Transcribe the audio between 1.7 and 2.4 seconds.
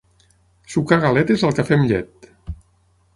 amb llet.